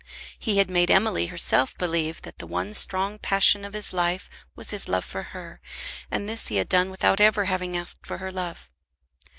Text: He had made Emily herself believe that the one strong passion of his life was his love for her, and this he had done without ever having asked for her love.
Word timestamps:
He 0.39 0.57
had 0.57 0.67
made 0.67 0.89
Emily 0.89 1.27
herself 1.27 1.77
believe 1.77 2.23
that 2.23 2.39
the 2.39 2.47
one 2.47 2.73
strong 2.73 3.19
passion 3.19 3.63
of 3.63 3.73
his 3.73 3.93
life 3.93 4.31
was 4.55 4.71
his 4.71 4.87
love 4.89 5.05
for 5.05 5.21
her, 5.21 5.61
and 6.09 6.27
this 6.27 6.47
he 6.47 6.55
had 6.55 6.69
done 6.69 6.89
without 6.89 7.19
ever 7.21 7.45
having 7.45 7.77
asked 7.77 8.07
for 8.07 8.17
her 8.17 8.31
love. 8.31 8.67